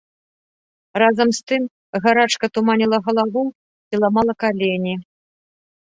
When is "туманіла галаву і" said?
2.57-3.95